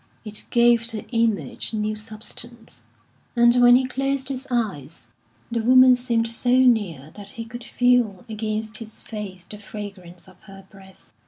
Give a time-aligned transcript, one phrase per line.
[0.25, 2.81] It gave the image new substance;
[3.35, 5.09] and when he closed his eyes,
[5.51, 10.39] the woman seemed so near that he could feel against his face the fragrance of
[10.47, 11.13] her breath.